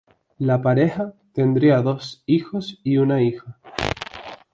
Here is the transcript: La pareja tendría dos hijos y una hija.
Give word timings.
La 0.39 0.63
pareja 0.63 1.13
tendría 1.31 1.79
dos 1.83 2.23
hijos 2.25 2.79
y 2.83 2.97
una 2.97 3.21
hija. 3.21 3.59